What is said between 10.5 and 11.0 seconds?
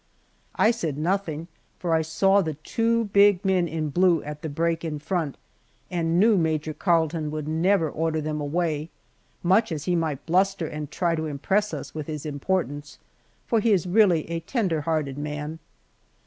and